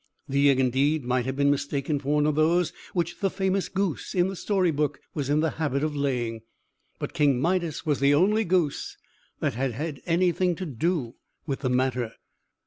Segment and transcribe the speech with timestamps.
[0.27, 4.15] The egg, indeed, might have been mistaken for one of those which the famous goose,
[4.15, 6.41] in the story book, was in the habit of laying;
[6.97, 8.97] but King Midas was the only goose
[9.41, 12.13] that had had anything to do with the matter.